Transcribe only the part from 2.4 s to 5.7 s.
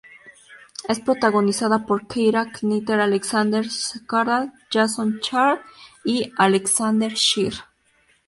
Knightley, Alexander Skarsgård, Jason Clarke,